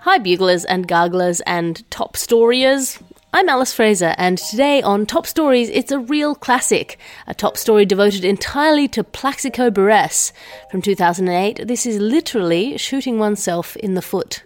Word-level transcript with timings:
Hi, 0.00 0.18
buglers 0.18 0.64
and 0.64 0.86
garglers 0.86 1.40
and 1.42 1.88
top 1.90 2.16
storiers. 2.16 3.02
I'm 3.32 3.48
Alice 3.48 3.72
Fraser, 3.72 4.14
and 4.18 4.38
today 4.38 4.82
on 4.82 5.06
Top 5.06 5.26
Stories, 5.26 5.68
it's 5.70 5.90
a 5.90 5.98
real 5.98 6.34
classic. 6.34 6.98
A 7.26 7.34
top 7.34 7.56
story 7.56 7.84
devoted 7.84 8.24
entirely 8.24 8.86
to 8.88 9.02
Plaxico 9.02 9.70
Burress. 9.70 10.32
From 10.70 10.82
2008, 10.82 11.66
this 11.66 11.86
is 11.86 11.98
literally 11.98 12.76
shooting 12.76 13.18
oneself 13.18 13.76
in 13.76 13.94
the 13.94 14.02
foot. 14.02 14.44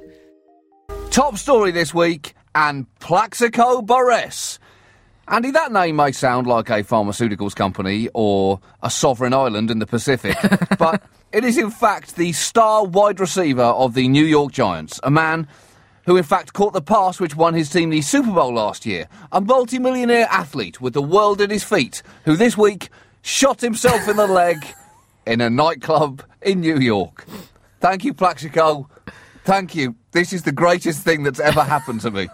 Top 1.11 1.37
story 1.37 1.71
this 1.71 1.93
week, 1.93 2.35
and 2.55 2.87
Plaxico 2.99 3.83
Burress. 3.83 4.58
Andy, 5.31 5.51
that 5.51 5.71
name 5.73 5.97
may 5.97 6.11
sound 6.13 6.47
like 6.47 6.71
a 6.71 6.83
pharmaceuticals 6.83 7.55
company 7.55 8.09
or 8.15 8.61
a 8.83 8.89
sovereign 8.89 9.35
island 9.35 9.71
in 9.71 9.79
the 9.79 9.87
Pacific, 9.87 10.39
but 10.79 11.03
it 11.33 11.45
is 11.45 11.59
in 11.59 11.71
fact 11.71 12.17
the 12.17 12.33
star 12.33 12.87
wide 12.87 13.21
receiver 13.21 13.61
of 13.61 13.93
the 13.93 14.09
New 14.09 14.25
York 14.25 14.53
Giants, 14.53 14.99
a 15.03 15.11
man 15.11 15.47
who 16.07 16.17
in 16.17 16.25
fact 16.25 16.55
caught 16.55 16.73
the 16.73 16.81
pass 16.81 17.21
which 17.21 17.37
won 17.37 17.53
his 17.53 17.69
team 17.69 17.91
the 17.91 18.01
Super 18.01 18.33
Bowl 18.33 18.55
last 18.55 18.87
year. 18.87 19.07
A 19.31 19.43
multimillionaire 19.43 20.29
athlete 20.31 20.81
with 20.81 20.95
the 20.95 21.03
world 21.03 21.43
at 21.43 21.51
his 21.51 21.63
feet, 21.63 22.03
who 22.25 22.35
this 22.35 22.57
week 22.57 22.89
shot 23.21 23.61
himself 23.61 24.09
in 24.09 24.17
the 24.17 24.27
leg 24.43 24.65
in 25.27 25.43
a 25.43 25.51
nightclub 25.51 26.23
in 26.41 26.61
New 26.61 26.79
York. 26.79 27.27
Thank 27.81 28.03
you, 28.03 28.15
Plaxico. 28.15 28.89
Thank 29.45 29.75
you. 29.75 29.95
This 30.13 30.33
is 30.33 30.45
the 30.45 30.53
greatest 30.53 31.03
thing 31.03 31.23
that's 31.23 31.41
ever 31.41 31.63
happened 31.63 32.01
to 32.01 32.11
me 32.11 32.29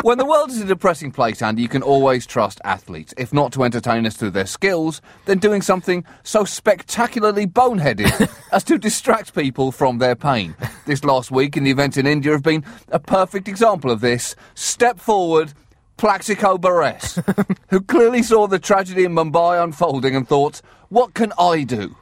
when 0.00 0.18
the 0.18 0.24
world 0.24 0.50
is 0.50 0.60
a 0.60 0.64
depressing 0.64 1.12
place, 1.12 1.42
Andy, 1.42 1.62
you 1.62 1.68
can 1.68 1.82
always 1.82 2.26
trust 2.26 2.60
athletes. 2.64 3.12
If 3.18 3.32
not 3.32 3.52
to 3.52 3.64
entertain 3.64 4.06
us 4.06 4.16
through 4.16 4.30
their 4.30 4.46
skills, 4.46 5.02
then 5.26 5.38
doing 5.38 5.62
something 5.62 6.04
so 6.22 6.44
spectacularly 6.44 7.46
boneheaded 7.46 8.30
as 8.52 8.64
to 8.64 8.78
distract 8.78 9.34
people 9.34 9.70
from 9.70 9.98
their 9.98 10.16
pain. 10.16 10.54
This 10.86 11.04
last 11.04 11.30
week 11.30 11.56
in 11.56 11.64
the 11.64 11.70
events 11.70 11.96
in 11.96 12.06
India 12.06 12.32
have 12.32 12.42
been 12.42 12.64
a 12.88 12.98
perfect 12.98 13.48
example 13.48 13.90
of 13.90 14.00
this. 14.00 14.34
Step 14.54 14.98
forward, 14.98 15.52
Plaxico 15.98 16.58
Burress, 16.58 17.20
who 17.68 17.80
clearly 17.80 18.22
saw 18.22 18.46
the 18.46 18.58
tragedy 18.58 19.04
in 19.04 19.14
Mumbai 19.14 19.62
unfolding 19.62 20.16
and 20.16 20.26
thought, 20.26 20.62
what 20.88 21.14
can 21.14 21.32
I 21.38 21.64
do? 21.64 21.96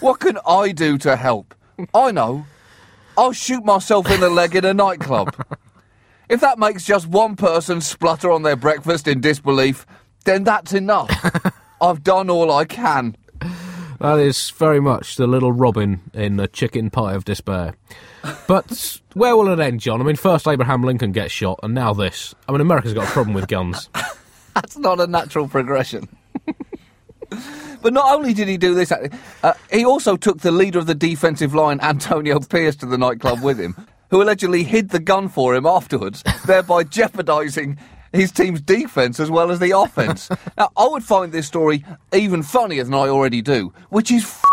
What 0.00 0.20
can 0.20 0.38
I 0.46 0.72
do 0.72 0.98
to 0.98 1.16
help? 1.16 1.54
I 1.94 2.10
know. 2.10 2.46
I'll 3.16 3.32
shoot 3.32 3.64
myself 3.64 4.10
in 4.10 4.20
the 4.20 4.30
leg 4.30 4.54
in 4.54 4.64
a 4.64 4.72
nightclub. 4.72 5.34
If 6.28 6.40
that 6.42 6.58
makes 6.58 6.84
just 6.84 7.06
one 7.06 7.36
person 7.36 7.80
splutter 7.80 8.30
on 8.30 8.42
their 8.42 8.56
breakfast 8.56 9.08
in 9.08 9.20
disbelief, 9.20 9.86
then 10.24 10.44
that's 10.44 10.74
enough. 10.74 11.10
I've 11.80 12.02
done 12.02 12.28
all 12.28 12.52
I 12.52 12.66
can. 12.66 13.16
That 14.00 14.18
is 14.18 14.50
very 14.50 14.80
much 14.80 15.16
the 15.16 15.26
little 15.26 15.52
Robin 15.52 16.02
in 16.12 16.36
the 16.36 16.46
chicken 16.46 16.90
pie 16.90 17.14
of 17.14 17.24
despair. 17.24 17.74
But 18.46 19.00
where 19.14 19.36
will 19.36 19.48
it 19.48 19.58
end, 19.58 19.80
John? 19.80 20.02
I 20.02 20.04
mean, 20.04 20.16
first 20.16 20.46
Abraham 20.46 20.82
Lincoln 20.82 21.12
gets 21.12 21.32
shot, 21.32 21.60
and 21.62 21.74
now 21.74 21.94
this. 21.94 22.34
I 22.46 22.52
mean, 22.52 22.60
America's 22.60 22.94
got 22.94 23.08
a 23.08 23.10
problem 23.10 23.34
with 23.34 23.48
guns. 23.48 23.88
That's 24.54 24.76
not 24.76 25.00
a 25.00 25.06
natural 25.06 25.48
progression. 25.48 26.08
but 27.80 27.92
not 27.92 28.14
only 28.14 28.34
did 28.34 28.48
he 28.48 28.58
do 28.58 28.74
this, 28.74 28.92
uh, 28.92 29.54
he 29.72 29.84
also 29.84 30.16
took 30.16 30.40
the 30.40 30.52
leader 30.52 30.78
of 30.78 30.86
the 30.86 30.94
defensive 30.94 31.54
line, 31.54 31.80
Antonio 31.80 32.38
Pierce, 32.38 32.76
to 32.76 32.86
the 32.86 32.98
nightclub 32.98 33.42
with 33.42 33.58
him 33.58 33.74
who 34.10 34.22
allegedly 34.22 34.62
hid 34.62 34.90
the 34.90 34.98
gun 34.98 35.28
for 35.28 35.54
him 35.54 35.66
afterwards, 35.66 36.22
thereby 36.46 36.84
jeopardising 36.84 37.78
his 38.12 38.32
team's 38.32 38.60
defence 38.60 39.20
as 39.20 39.30
well 39.30 39.50
as 39.50 39.58
the 39.58 39.72
offence. 39.72 40.28
now, 40.58 40.70
I 40.76 40.88
would 40.88 41.04
find 41.04 41.32
this 41.32 41.46
story 41.46 41.84
even 42.12 42.42
funnier 42.42 42.84
than 42.84 42.94
I 42.94 43.08
already 43.08 43.42
do, 43.42 43.72
which 43.90 44.10
is 44.10 44.24
f- 44.24 44.44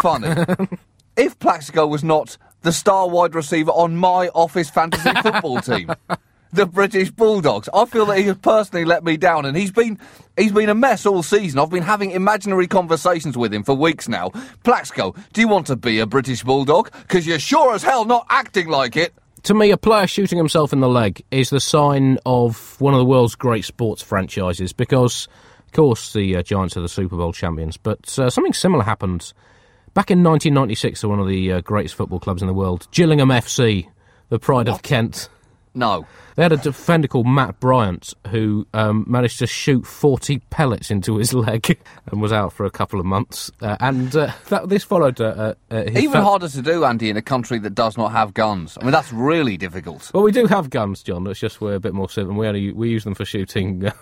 funny. 0.00 0.44
if 1.16 1.38
Plaxico 1.38 1.86
was 1.86 2.04
not 2.04 2.36
the 2.62 2.72
star 2.72 3.08
wide 3.08 3.34
receiver 3.34 3.72
on 3.72 3.96
my 3.96 4.28
office 4.28 4.70
fantasy 4.70 5.10
football 5.20 5.60
team 5.60 5.90
the 6.52 6.66
British 6.66 7.10
Bulldogs. 7.10 7.68
I 7.72 7.84
feel 7.86 8.06
that 8.06 8.18
he 8.18 8.24
has 8.24 8.36
personally 8.38 8.84
let 8.84 9.04
me 9.04 9.16
down, 9.16 9.44
and 9.46 9.56
he's 9.56 9.70
been 9.70 9.98
he's 10.36 10.52
been 10.52 10.68
a 10.68 10.74
mess 10.74 11.06
all 11.06 11.22
season. 11.22 11.58
I've 11.58 11.70
been 11.70 11.82
having 11.82 12.10
imaginary 12.10 12.66
conversations 12.66 13.36
with 13.36 13.52
him 13.52 13.62
for 13.62 13.74
weeks 13.74 14.08
now. 14.08 14.30
Plaxico, 14.64 15.14
do 15.32 15.40
you 15.40 15.48
want 15.48 15.66
to 15.68 15.76
be 15.76 15.98
a 15.98 16.06
British 16.06 16.42
Bulldog? 16.44 16.90
Because 17.02 17.26
you're 17.26 17.38
sure 17.38 17.74
as 17.74 17.82
hell 17.82 18.04
not 18.04 18.26
acting 18.28 18.68
like 18.68 18.96
it. 18.96 19.14
To 19.44 19.54
me, 19.54 19.72
a 19.72 19.76
player 19.76 20.06
shooting 20.06 20.38
himself 20.38 20.72
in 20.72 20.80
the 20.80 20.88
leg 20.88 21.24
is 21.32 21.50
the 21.50 21.58
sign 21.58 22.18
of 22.24 22.80
one 22.80 22.94
of 22.94 22.98
the 22.98 23.04
world's 23.04 23.34
great 23.34 23.64
sports 23.64 24.00
franchises 24.00 24.72
because, 24.72 25.26
of 25.66 25.72
course, 25.72 26.12
the 26.12 26.36
uh, 26.36 26.42
Giants 26.42 26.76
are 26.76 26.80
the 26.80 26.88
Super 26.88 27.16
Bowl 27.16 27.32
champions, 27.32 27.76
but 27.76 28.16
uh, 28.20 28.30
something 28.30 28.52
similar 28.52 28.84
happened 28.84 29.32
back 29.94 30.12
in 30.12 30.22
1996 30.22 31.00
to 31.00 31.08
one 31.08 31.18
of 31.18 31.26
the 31.26 31.54
uh, 31.54 31.60
greatest 31.60 31.96
football 31.96 32.20
clubs 32.20 32.40
in 32.40 32.46
the 32.46 32.54
world, 32.54 32.86
Gillingham 32.92 33.30
FC, 33.30 33.88
the 34.28 34.38
pride 34.38 34.68
what? 34.68 34.76
of 34.76 34.82
Kent. 34.82 35.28
No. 35.74 36.06
They 36.36 36.42
had 36.42 36.52
a 36.52 36.56
defender 36.56 37.08
called 37.08 37.26
Matt 37.26 37.60
Bryant 37.60 38.14
who 38.28 38.66
um, 38.74 39.04
managed 39.08 39.38
to 39.40 39.46
shoot 39.46 39.86
40 39.86 40.38
pellets 40.50 40.90
into 40.90 41.16
his 41.16 41.34
leg 41.34 41.78
and 42.06 42.20
was 42.20 42.32
out 42.32 42.52
for 42.52 42.64
a 42.64 42.70
couple 42.70 43.00
of 43.00 43.06
months. 43.06 43.50
Uh, 43.60 43.76
and 43.80 44.14
uh, 44.14 44.32
that, 44.48 44.68
this 44.68 44.84
followed. 44.84 45.20
Uh, 45.20 45.54
uh 45.70 45.84
Even 45.88 46.10
fa- 46.10 46.22
harder 46.22 46.48
to 46.48 46.62
do, 46.62 46.84
Andy, 46.84 47.10
in 47.10 47.16
a 47.16 47.22
country 47.22 47.58
that 47.58 47.74
does 47.74 47.96
not 47.96 48.12
have 48.12 48.34
guns. 48.34 48.78
I 48.80 48.84
mean, 48.84 48.92
that's 48.92 49.12
really 49.12 49.56
difficult. 49.56 50.10
Well, 50.14 50.22
we 50.22 50.32
do 50.32 50.46
have 50.46 50.70
guns, 50.70 51.02
John. 51.02 51.26
It's 51.26 51.40
just 51.40 51.60
we're 51.60 51.74
a 51.74 51.80
bit 51.80 51.94
more 51.94 52.08
civil. 52.08 52.34
We, 52.34 52.46
only, 52.46 52.72
we 52.72 52.90
use 52.90 53.04
them 53.04 53.14
for 53.14 53.24
shooting 53.24 53.86
uh, 53.86 53.92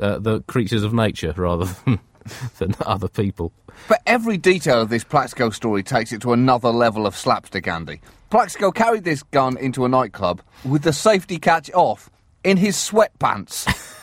uh, 0.00 0.18
the 0.18 0.40
creatures 0.42 0.84
of 0.84 0.92
nature 0.92 1.34
rather 1.36 1.64
than. 1.84 2.00
than 2.58 2.74
other 2.80 3.08
people. 3.08 3.52
But 3.88 4.02
every 4.06 4.36
detail 4.36 4.80
of 4.80 4.88
this 4.88 5.04
Plaxico 5.04 5.50
story 5.50 5.82
takes 5.82 6.12
it 6.12 6.22
to 6.22 6.32
another 6.32 6.70
level 6.70 7.06
of 7.06 7.16
slapstick, 7.16 7.66
Andy. 7.68 8.00
Plaxico 8.30 8.70
carried 8.70 9.04
this 9.04 9.22
gun 9.22 9.56
into 9.56 9.84
a 9.84 9.88
nightclub 9.88 10.42
with 10.64 10.82
the 10.82 10.92
safety 10.92 11.38
catch 11.38 11.70
off 11.72 12.10
in 12.44 12.56
his 12.56 12.76
sweatpants. 12.76 13.66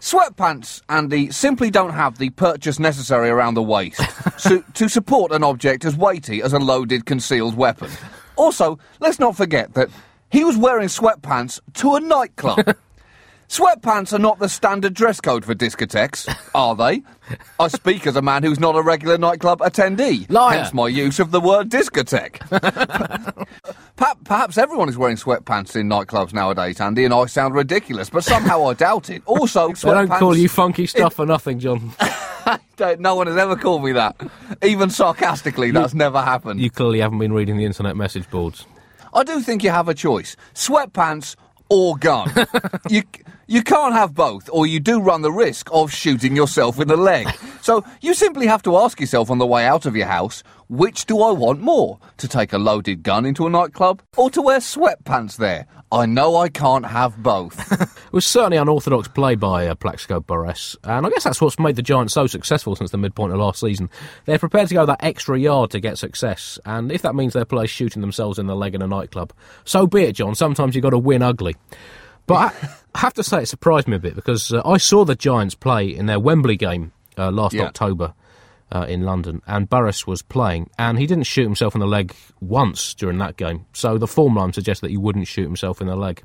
Sweatpants, 0.00 0.80
Andy, 0.88 1.32
simply 1.32 1.70
don't 1.70 1.92
have 1.92 2.18
the 2.18 2.30
purchase 2.30 2.78
necessary 2.78 3.30
around 3.30 3.54
the 3.54 3.62
waist 3.62 4.00
so, 4.38 4.62
to 4.74 4.88
support 4.88 5.32
an 5.32 5.42
object 5.42 5.84
as 5.84 5.96
weighty 5.96 6.40
as 6.40 6.52
a 6.52 6.58
loaded 6.58 7.04
concealed 7.04 7.56
weapon. 7.56 7.90
Also, 8.36 8.78
let's 9.00 9.18
not 9.18 9.36
forget 9.36 9.74
that 9.74 9.88
he 10.30 10.44
was 10.44 10.56
wearing 10.56 10.86
sweatpants 10.86 11.58
to 11.74 11.96
a 11.96 12.00
nightclub. 12.00 12.76
Sweatpants 13.48 14.12
are 14.12 14.18
not 14.18 14.38
the 14.38 14.48
standard 14.48 14.92
dress 14.92 15.22
code 15.22 15.42
for 15.42 15.54
discotheques, 15.54 16.28
are 16.54 16.76
they? 16.76 17.02
I 17.58 17.68
speak 17.68 18.06
as 18.06 18.14
a 18.14 18.22
man 18.22 18.42
who's 18.42 18.60
not 18.60 18.76
a 18.76 18.82
regular 18.82 19.16
nightclub 19.16 19.60
attendee. 19.60 20.30
Liar. 20.30 20.58
Hence 20.58 20.74
my 20.74 20.86
use 20.88 21.18
of 21.18 21.30
the 21.30 21.40
word 21.40 21.70
discotheque. 21.70 22.38
Perhaps 24.24 24.58
everyone 24.58 24.90
is 24.90 24.98
wearing 24.98 25.16
sweatpants 25.16 25.74
in 25.74 25.88
nightclubs 25.88 26.34
nowadays, 26.34 26.78
Andy, 26.80 27.06
and 27.06 27.14
I 27.14 27.24
sound 27.24 27.54
ridiculous, 27.54 28.10
but 28.10 28.22
somehow 28.22 28.66
I 28.66 28.74
doubt 28.74 29.08
it. 29.08 29.22
Also, 29.24 29.72
They 29.72 29.90
don't 29.90 30.10
call 30.10 30.36
you 30.36 30.48
funky 30.48 30.86
stuff 30.86 31.14
for 31.14 31.24
nothing, 31.24 31.58
John. 31.58 31.92
No 32.98 33.14
one 33.14 33.26
has 33.26 33.36
ever 33.36 33.56
called 33.56 33.82
me 33.82 33.92
that. 33.92 34.16
Even 34.62 34.90
sarcastically, 34.90 35.70
that's 35.70 35.94
never 35.94 36.20
happened. 36.20 36.60
You 36.60 36.70
clearly 36.70 37.00
haven't 37.00 37.18
been 37.18 37.32
reading 37.32 37.56
the 37.56 37.64
internet 37.64 37.96
message 37.96 38.28
boards. 38.30 38.66
I 39.12 39.24
do 39.24 39.40
think 39.40 39.64
you 39.64 39.70
have 39.70 39.88
a 39.88 39.94
choice: 39.94 40.36
sweatpants 40.54 41.34
or 41.68 41.96
gun. 41.96 42.32
you 42.88 43.02
you 43.46 43.62
can't 43.62 43.94
have 43.94 44.14
both, 44.14 44.50
or 44.52 44.66
you 44.66 44.78
do 44.78 45.00
run 45.00 45.22
the 45.22 45.32
risk 45.32 45.68
of 45.72 45.90
shooting 45.92 46.36
yourself 46.36 46.80
in 46.80 46.88
the 46.88 46.96
leg. 46.96 47.28
So 47.60 47.84
you 48.00 48.14
simply 48.14 48.46
have 48.46 48.62
to 48.62 48.78
ask 48.78 48.98
yourself 48.98 49.30
on 49.30 49.36
the 49.36 49.46
way 49.46 49.66
out 49.66 49.84
of 49.84 49.94
your 49.94 50.06
house: 50.06 50.42
which 50.68 51.06
do 51.06 51.20
I 51.22 51.32
want 51.32 51.60
more? 51.60 51.98
To 52.18 52.28
take 52.28 52.52
a 52.52 52.58
loaded 52.58 53.02
gun 53.02 53.24
into 53.26 53.46
a 53.46 53.50
nightclub, 53.50 54.02
or 54.16 54.30
to 54.30 54.42
wear 54.42 54.58
sweatpants 54.58 55.36
there? 55.36 55.66
I 55.90 56.04
know 56.06 56.36
I 56.36 56.48
can't 56.50 56.86
have 56.86 57.22
both. 57.22 57.72
It 58.08 58.12
was 58.14 58.24
certainly 58.26 58.56
unorthodox 58.56 59.06
play 59.06 59.34
by 59.34 59.66
uh, 59.66 59.74
Plaxico 59.74 60.18
Burress, 60.20 60.76
and 60.82 61.04
I 61.06 61.10
guess 61.10 61.24
that's 61.24 61.42
what's 61.42 61.58
made 61.58 61.76
the 61.76 61.82
Giants 61.82 62.14
so 62.14 62.26
successful 62.26 62.74
since 62.74 62.90
the 62.90 62.96
midpoint 62.96 63.34
of 63.34 63.38
last 63.38 63.60
season. 63.60 63.90
They're 64.24 64.38
prepared 64.38 64.68
to 64.68 64.74
go 64.74 64.86
that 64.86 65.04
extra 65.04 65.38
yard 65.38 65.70
to 65.72 65.80
get 65.80 65.98
success, 65.98 66.58
and 66.64 66.90
if 66.90 67.02
that 67.02 67.14
means 67.14 67.34
their 67.34 67.44
players 67.44 67.68
shooting 67.68 68.00
themselves 68.00 68.38
in 68.38 68.46
the 68.46 68.56
leg 68.56 68.74
in 68.74 68.80
a 68.80 68.86
nightclub, 68.86 69.34
so 69.66 69.86
be 69.86 70.04
it, 70.04 70.14
John. 70.14 70.34
Sometimes 70.34 70.74
you've 70.74 70.82
got 70.84 70.90
to 70.90 70.98
win 70.98 71.20
ugly. 71.22 71.54
But 72.26 72.34
I 72.34 72.68
I 72.94 72.98
have 73.00 73.12
to 73.14 73.22
say, 73.22 73.42
it 73.42 73.46
surprised 73.48 73.88
me 73.88 73.96
a 73.96 74.00
bit 74.00 74.14
because 74.14 74.52
uh, 74.54 74.62
I 74.64 74.78
saw 74.78 75.04
the 75.04 75.14
Giants 75.14 75.54
play 75.54 75.86
in 75.94 76.06
their 76.06 76.18
Wembley 76.18 76.56
game 76.56 76.92
uh, 77.18 77.30
last 77.30 77.52
Yeah. 77.54 77.64
October. 77.64 78.14
Uh, 78.70 78.84
in 78.86 79.00
London, 79.00 79.40
and 79.46 79.66
Burress 79.70 80.06
was 80.06 80.20
playing, 80.20 80.68
and 80.78 80.98
he 80.98 81.06
didn't 81.06 81.24
shoot 81.24 81.44
himself 81.44 81.74
in 81.74 81.80
the 81.80 81.86
leg 81.86 82.14
once 82.42 82.92
during 82.92 83.16
that 83.16 83.38
game. 83.38 83.64
So 83.72 83.96
the 83.96 84.06
form 84.06 84.34
line 84.34 84.52
suggests 84.52 84.82
that 84.82 84.90
he 84.90 84.98
wouldn't 84.98 85.26
shoot 85.26 85.44
himself 85.44 85.80
in 85.80 85.86
the 85.86 85.96
leg. 85.96 86.22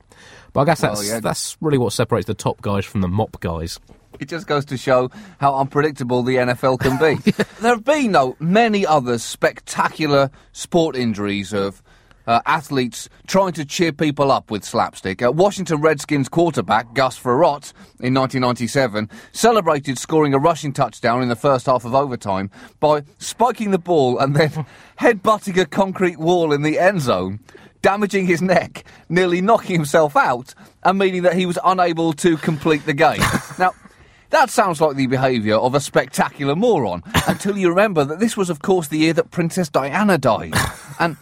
But 0.51 0.62
I 0.62 0.66
guess 0.66 0.81
Well, 0.81 0.94
that's 0.95 1.07
yeah. 1.07 1.19
that's 1.22 1.56
really 1.62 1.78
what 1.78 1.94
separates 1.94 2.28
the 2.28 2.34
top 2.34 2.62
guys 2.62 2.84
from 2.84 3.00
the 3.00 3.07
mop 3.07 3.40
guys. 3.40 3.80
It 4.19 4.28
just 4.28 4.45
goes 4.45 4.66
to 4.66 4.78
show 4.78 5.10
how 5.40 5.56
unpredictable 5.56 6.22
the 6.22 6.36
NFL 6.36 6.80
can 6.80 6.98
be. 7.00 7.31
there 7.62 7.75
have 7.75 7.86
been, 7.86 8.12
though, 8.12 8.36
many 8.40 8.86
other 8.86 9.18
spectacular 9.19 10.30
sport 10.51 10.95
injuries 10.95 11.54
of 11.54 11.81
uh, 12.27 12.41
athletes 12.45 13.09
trying 13.27 13.53
to 13.53 13.65
cheer 13.65 13.91
people 13.91 14.31
up 14.31 14.51
with 14.51 14.63
slapstick. 14.63 15.21
Uh, 15.21 15.31
Washington 15.31 15.81
Redskins 15.81 16.29
quarterback 16.29 16.93
Gus 16.93 17.19
Frerotte 17.19 17.73
in 17.99 18.13
1997 18.13 19.09
celebrated 19.31 19.97
scoring 19.97 20.33
a 20.33 20.39
rushing 20.39 20.73
touchdown 20.73 21.21
in 21.21 21.29
the 21.29 21.35
first 21.35 21.65
half 21.65 21.85
of 21.85 21.95
overtime 21.95 22.49
by 22.79 23.03
spiking 23.17 23.71
the 23.71 23.79
ball 23.79 24.19
and 24.19 24.35
then 24.35 24.65
headbutting 24.99 25.57
a 25.57 25.65
concrete 25.65 26.17
wall 26.17 26.53
in 26.53 26.61
the 26.61 26.79
end 26.79 27.01
zone 27.01 27.39
damaging 27.83 28.25
his 28.25 28.41
neck, 28.41 28.85
nearly 29.09 29.41
knocking 29.41 29.75
himself 29.75 30.15
out, 30.15 30.55
and 30.83 30.97
meaning 30.97 31.21
that 31.21 31.35
he 31.35 31.45
was 31.45 31.59
unable 31.63 32.13
to 32.13 32.37
complete 32.37 32.85
the 32.85 32.93
game. 32.93 33.21
now, 33.59 33.73
that 34.31 34.49
sounds 34.49 34.81
like 34.81 34.95
the 34.95 35.05
behaviour 35.05 35.55
of 35.55 35.75
a 35.75 35.79
spectacular 35.79 36.55
moron, 36.55 37.03
until 37.27 37.55
you 37.55 37.69
remember 37.69 38.03
that 38.03 38.19
this 38.19 38.35
was, 38.35 38.49
of 38.49 38.63
course, 38.63 38.87
the 38.87 38.97
year 38.97 39.13
that 39.13 39.29
Princess 39.29 39.69
Diana 39.69 40.17
died. 40.17 40.55
And 40.99 41.17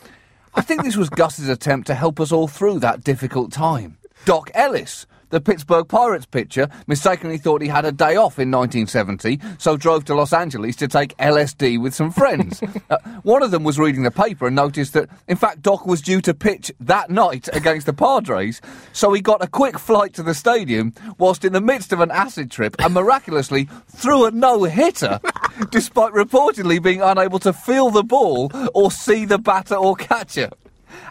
I 0.54 0.62
think 0.62 0.84
this 0.84 0.98
was 0.98 1.10
Gus's 1.10 1.48
attempt 1.48 1.88
to 1.88 1.96
help 1.96 2.20
us 2.20 2.32
all 2.32 2.48
through 2.48 2.80
that 2.80 3.04
difficult 3.04 3.54
time. 3.54 3.98
Doc 4.26 4.52
Ellis, 4.54 5.06
the 5.32 5.42
Pittsburgh 5.42 5.88
Pirates 5.88 6.26
pitcher, 6.26 6.70
mistakenly 6.88 7.38
thought 7.38 7.62
he 7.62 7.68
had 7.68 7.86
a 7.86 7.92
day 7.92 8.16
off 8.16 8.38
in 8.38 8.52
1970, 8.52 9.40
so 9.58 9.76
drove 9.76 10.06
to 10.06 10.14
Los 10.14 10.34
Angeles 10.34 10.76
to 10.78 10.88
take 10.88 11.18
LSD 11.18 11.82
with 11.82 11.96
some 11.96 12.12
friends. 12.12 12.62
uh, 12.90 12.98
one 13.24 13.42
of 13.42 13.52
them 13.52 13.64
was 13.64 13.80
reading 13.80 14.04
the 14.04 14.12
paper 14.12 14.48
and 14.48 14.56
noticed 14.56 14.94
that, 14.94 15.10
in 15.28 15.38
fact, 15.38 15.62
Doc 15.62 15.86
was 15.86 16.02
due 16.02 16.22
to 16.22 16.34
pitch 16.34 16.72
that 16.80 17.10
night 17.10 17.50
against 17.54 17.86
the 17.86 17.94
Padres, 17.94 18.62
so 18.94 19.12
he 19.14 19.22
got 19.22 19.44
a 19.44 19.48
quick 19.48 19.80
flight 19.80 20.14
to 20.14 20.24
the 20.24 20.34
stadium 20.34 20.94
whilst 21.18 21.44
in 21.44 21.54
the 21.54 21.62
midst 21.62 21.92
of 21.92 22.00
an 22.00 22.12
acid 22.12 22.52
trip 22.52 22.76
and 22.80 22.94
miraculously 22.94 23.68
threw 23.88 24.26
a 24.26 24.32
no-hitter, 24.32 25.20
despite 25.72 26.14
reportedly 26.14 26.82
being 26.82 27.02
unable 27.02 27.40
to 27.40 27.54
feel 27.54 27.90
the 27.90 28.04
ball 28.04 28.52
or 28.74 28.92
see 28.92 29.26
the 29.26 29.38
batter 29.38 29.76
or 29.76 29.96
catcher. 29.96 30.50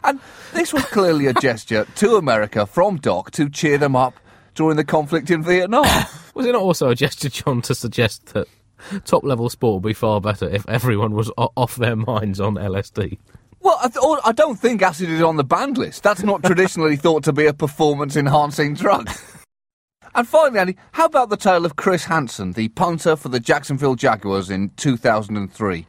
And 0.04 0.20
this 0.52 0.72
was 0.72 0.84
clearly 0.86 1.26
a 1.26 1.34
gesture 1.34 1.86
to 1.96 2.16
America 2.16 2.66
from 2.66 2.96
Doc 2.96 3.30
to 3.32 3.48
cheer 3.48 3.78
them 3.78 3.96
up 3.96 4.14
during 4.54 4.76
the 4.76 4.84
conflict 4.84 5.30
in 5.30 5.42
Vietnam. 5.42 5.84
Was 6.34 6.46
it 6.46 6.52
not 6.52 6.62
also 6.62 6.90
a 6.90 6.94
gesture, 6.94 7.28
John, 7.28 7.62
to 7.62 7.74
suggest 7.74 8.34
that 8.34 8.46
top 9.04 9.24
level 9.24 9.48
sport 9.48 9.82
would 9.82 9.88
be 9.88 9.94
far 9.94 10.20
better 10.20 10.48
if 10.48 10.68
everyone 10.68 11.14
was 11.14 11.30
off 11.36 11.76
their 11.76 11.96
minds 11.96 12.40
on 12.40 12.54
LSD? 12.54 13.18
Well, 13.60 13.78
I, 13.82 13.88
th- 13.88 14.20
I 14.24 14.32
don't 14.32 14.58
think 14.58 14.80
acid 14.80 15.10
is 15.10 15.22
on 15.22 15.36
the 15.36 15.44
banned 15.44 15.76
list. 15.76 16.02
That's 16.02 16.22
not 16.22 16.42
traditionally 16.42 16.96
thought 16.96 17.24
to 17.24 17.32
be 17.32 17.46
a 17.46 17.52
performance 17.52 18.16
enhancing 18.16 18.74
drug. 18.74 19.10
And 20.14 20.26
finally, 20.26 20.58
Andy, 20.58 20.76
how 20.92 21.04
about 21.04 21.30
the 21.30 21.36
tale 21.36 21.64
of 21.64 21.76
Chris 21.76 22.04
Hanson, 22.04 22.52
the 22.52 22.68
punter 22.70 23.14
for 23.14 23.28
the 23.28 23.38
Jacksonville 23.38 23.94
Jaguars 23.94 24.50
in 24.50 24.70
2003? 24.70 25.86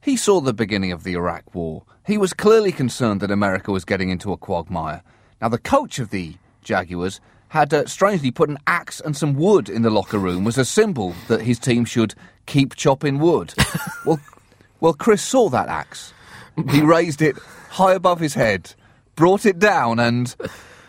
He 0.00 0.16
saw 0.16 0.40
the 0.40 0.54
beginning 0.54 0.92
of 0.92 1.02
the 1.02 1.14
Iraq 1.14 1.54
War. 1.54 1.82
He 2.06 2.18
was 2.18 2.34
clearly 2.34 2.70
concerned 2.70 3.22
that 3.22 3.30
America 3.30 3.72
was 3.72 3.86
getting 3.86 4.10
into 4.10 4.30
a 4.30 4.36
quagmire. 4.36 5.02
Now, 5.40 5.48
the 5.48 5.58
coach 5.58 5.98
of 5.98 6.10
the 6.10 6.34
Jaguars 6.62 7.18
had 7.48 7.72
uh, 7.72 7.86
strangely 7.86 8.30
put 8.30 8.50
an 8.50 8.58
axe 8.66 9.00
and 9.00 9.16
some 9.16 9.34
wood 9.34 9.70
in 9.70 9.82
the 9.82 9.90
locker 9.90 10.18
room 10.18 10.46
as 10.46 10.58
a 10.58 10.66
symbol 10.66 11.14
that 11.28 11.42
his 11.42 11.58
team 11.58 11.86
should 11.86 12.14
keep 12.44 12.74
chopping 12.74 13.18
wood. 13.18 13.54
well, 14.06 14.20
well, 14.80 14.92
Chris 14.92 15.22
saw 15.22 15.48
that 15.48 15.68
axe. 15.68 16.12
He 16.70 16.82
raised 16.82 17.22
it 17.22 17.36
high 17.70 17.94
above 17.94 18.20
his 18.20 18.34
head, 18.34 18.74
brought 19.16 19.46
it 19.46 19.58
down, 19.58 19.98
and 19.98 20.34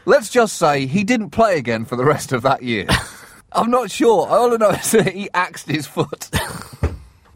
let's 0.06 0.30
just 0.30 0.58
say 0.58 0.86
he 0.86 1.04
didn't 1.06 1.30
play 1.30 1.58
again 1.58 1.86
for 1.86 1.96
the 1.96 2.06
rest 2.06 2.34
of 2.34 2.42
that 2.42 2.62
year. 2.62 2.88
I'm 3.54 3.72
not 3.72 3.90
sure. 3.90 4.28
All 4.28 4.54
I 4.54 4.58
know 4.58 4.72
is 4.72 4.92
that 4.92 5.14
he 5.14 5.30
axed 5.34 5.70
his 5.70 5.88
foot. 5.88 6.30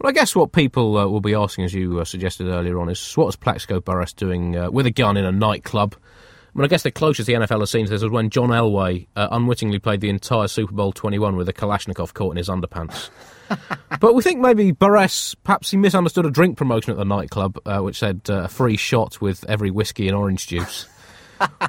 Well, 0.00 0.08
I 0.08 0.12
guess 0.12 0.34
what 0.34 0.52
people 0.52 0.96
uh, 0.96 1.06
will 1.06 1.20
be 1.20 1.34
asking, 1.34 1.66
as 1.66 1.74
you 1.74 2.00
uh, 2.00 2.06
suggested 2.06 2.46
earlier 2.46 2.80
on, 2.80 2.88
is 2.88 3.12
what 3.18 3.26
was 3.26 3.36
Plaxico 3.36 3.80
Burress 3.80 4.14
doing 4.14 4.56
uh, 4.56 4.70
with 4.70 4.86
a 4.86 4.90
gun 4.90 5.18
in 5.18 5.26
a 5.26 5.32
nightclub? 5.32 5.94
I 5.94 6.58
mean, 6.58 6.64
I 6.64 6.68
guess 6.68 6.84
the 6.84 6.90
closest 6.90 7.26
the 7.26 7.34
NFL 7.34 7.60
has 7.60 7.70
seen 7.70 7.84
to 7.84 7.90
this 7.90 8.02
was 8.02 8.10
when 8.10 8.30
John 8.30 8.48
Elway 8.48 9.08
uh, 9.14 9.28
unwittingly 9.30 9.78
played 9.78 10.00
the 10.00 10.08
entire 10.08 10.48
Super 10.48 10.72
Bowl 10.72 10.92
21 10.92 11.36
with 11.36 11.50
a 11.50 11.52
Kalashnikov 11.52 12.14
caught 12.14 12.30
in 12.30 12.38
his 12.38 12.48
underpants. 12.48 13.10
but 14.00 14.14
we 14.14 14.22
think 14.22 14.40
maybe 14.40 14.72
Burress, 14.72 15.34
perhaps 15.34 15.70
he 15.70 15.76
misunderstood 15.76 16.24
a 16.24 16.30
drink 16.30 16.56
promotion 16.56 16.92
at 16.92 16.96
the 16.96 17.04
nightclub, 17.04 17.58
uh, 17.66 17.80
which 17.80 17.98
said 17.98 18.22
uh, 18.30 18.44
a 18.44 18.48
free 18.48 18.78
shot 18.78 19.20
with 19.20 19.44
every 19.50 19.70
whiskey 19.70 20.08
and 20.08 20.16
orange 20.16 20.46
juice. 20.46 20.88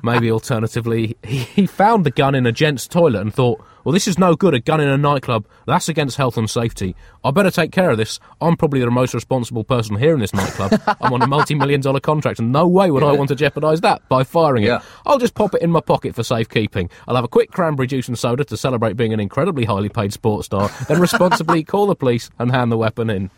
Maybe 0.04 0.32
alternatively, 0.32 1.16
he, 1.24 1.40
he 1.40 1.66
found 1.68 2.06
the 2.06 2.12
gun 2.12 2.36
in 2.36 2.46
a 2.46 2.52
gent's 2.52 2.88
toilet 2.88 3.22
and 3.22 3.34
thought, 3.34 3.64
well, 3.84 3.94
this 3.94 4.08
is 4.08 4.18
no 4.20 4.36
good, 4.36 4.54
a 4.54 4.60
gun 4.60 4.80
in 4.80 4.88
a 4.88 4.98
nightclub. 4.98 5.46
That's 5.66 5.90
against 5.90 6.18
health 6.18 6.38
and 6.38 6.50
safety. 6.50 6.96
I 7.24 7.32
better 7.32 7.50
take 7.50 7.72
care 7.72 7.90
of 7.90 7.98
this. 7.98 8.20
I'm 8.40 8.56
probably 8.56 8.80
the 8.82 8.92
most 8.92 9.14
responsible 9.14 9.64
person 9.64 9.96
here 9.96 10.14
in 10.14 10.20
this 10.20 10.34
nightclub. 10.34 10.80
I'm 11.02 11.14
on 11.14 11.22
a 11.22 11.28
multi 11.28 11.56
million 11.56 11.82
dollar 11.82 12.00
contract, 12.00 12.40
and 12.40 12.52
no 12.52 12.68
way 12.68 12.92
would 12.92 13.02
I 13.04 13.12
want 13.14 13.30
to 13.30 13.36
jeopardise 13.36 13.82
that 13.82 14.08
by 14.08 14.24
firing 14.24 14.64
Yeah. 14.64 14.78
it. 14.78 14.82
I'll 15.06 15.18
just 15.18 15.34
pop 15.34 15.56
it 15.56 15.62
in 15.64 15.72
my 15.72 15.82
pocket 15.82 16.14
for 16.14 16.24
safekeeping. 16.24 16.90
I'll 17.08 17.16
have 17.16 17.24
a 17.26 17.28
quick 17.30 17.52
cranberry 17.52 17.88
juice 17.88 18.08
and 18.08 18.18
soda 18.20 18.44
to 18.46 18.58
celebrate 18.58 18.98
being 18.98 19.14
an 19.14 19.20
incredibly 19.20 19.66
highly 19.66 19.90
paid 19.90 20.14
sports 20.14 20.46
star, 20.46 20.70
then 20.88 21.02
responsibly 21.02 21.64
call 21.66 21.88
the 21.88 21.96
police 21.96 22.30
and 22.38 22.52
hand 22.52 22.72
the 22.72 22.78
weapon 22.78 23.10
in. 23.10 23.32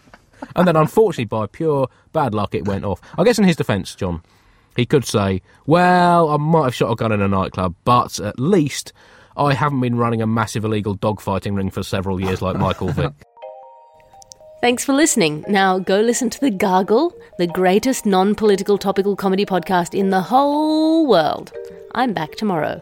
And 0.58 0.68
then, 0.68 0.76
unfortunately, 0.76 1.26
by 1.26 1.46
pure 1.48 1.88
bad 2.12 2.34
luck, 2.34 2.54
it 2.54 2.68
went 2.68 2.84
off. 2.84 3.00
I 3.18 3.24
guess 3.24 3.40
in 3.40 3.46
his 3.46 3.56
defence, 3.56 3.96
John, 3.96 4.22
he 4.76 4.86
could 4.86 5.06
say, 5.06 5.42
Well, 5.66 6.30
I 6.30 6.38
might 6.38 6.66
have 6.66 6.76
shot 6.76 6.92
a 6.92 6.96
gun 6.96 7.12
in 7.12 7.22
a 7.22 7.28
nightclub, 7.28 7.76
but 7.84 8.20
at 8.20 8.40
least 8.40 8.94
I 9.36 9.54
haven't 9.54 9.82
been 9.82 9.98
running 9.98 10.22
a 10.22 10.28
massive 10.28 10.64
illegal 10.66 10.96
dogfighting 10.98 11.56
ring 11.56 11.72
for 11.72 11.84
several 11.84 12.20
years 12.20 12.42
like 12.42 12.58
Michael 12.58 12.90
Vick. 12.90 13.14
Thanks 14.62 14.86
for 14.86 14.94
listening. 14.94 15.44
Now 15.50 15.78
go 15.80 16.00
listen 16.00 16.30
to 16.30 16.40
The 16.40 16.50
Gargle, 16.50 17.14
the 17.38 17.48
greatest 17.48 18.06
non 18.06 18.34
political 18.34 18.78
topical 18.78 19.16
comedy 19.16 19.46
podcast 19.46 19.94
in 19.94 20.10
the 20.10 20.22
whole 20.22 21.06
world. 21.06 21.52
I'm 21.94 22.14
back 22.14 22.36
tomorrow. 22.36 22.82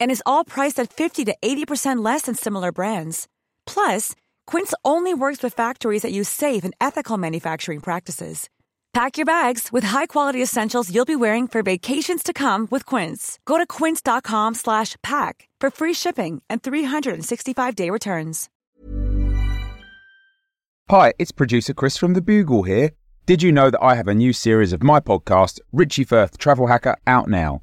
and 0.00 0.10
is 0.10 0.22
all 0.24 0.44
priced 0.44 0.78
at 0.78 0.92
50 0.92 1.24
to 1.24 1.36
80% 1.42 2.04
less 2.04 2.22
than 2.22 2.34
similar 2.34 2.72
brands. 2.72 3.28
Plus, 3.66 4.14
Quince 4.46 4.72
only 4.84 5.12
works 5.12 5.42
with 5.42 5.52
factories 5.52 6.02
that 6.02 6.12
use 6.12 6.28
safe 6.28 6.64
and 6.64 6.74
ethical 6.80 7.18
manufacturing 7.18 7.80
practices. 7.80 8.48
Pack 8.92 9.16
your 9.16 9.26
bags 9.26 9.72
with 9.72 9.82
high-quality 9.82 10.40
essentials 10.40 10.94
you'll 10.94 11.04
be 11.04 11.16
wearing 11.16 11.48
for 11.48 11.64
vacations 11.64 12.22
to 12.22 12.32
come 12.32 12.68
with 12.70 12.86
Quince. 12.86 13.40
Go 13.44 13.58
to 13.58 13.66
quince.com/pack 13.66 15.48
for 15.60 15.70
free 15.70 15.94
shipping 15.94 16.42
and 16.48 16.62
365-day 16.62 17.90
returns. 17.90 18.48
Hi, 20.90 21.14
it's 21.18 21.32
producer 21.32 21.74
Chris 21.74 21.96
from 21.96 22.14
The 22.14 22.20
Bugle 22.20 22.64
here. 22.64 22.90
Did 23.26 23.42
you 23.42 23.52
know 23.52 23.70
that 23.70 23.82
I 23.82 23.94
have 23.94 24.06
a 24.06 24.14
new 24.14 24.34
series 24.34 24.74
of 24.74 24.82
my 24.82 25.00
podcast, 25.00 25.58
Richie 25.72 26.04
Firth 26.04 26.36
Travel 26.36 26.66
Hacker, 26.66 26.96
out 27.06 27.26
now? 27.26 27.62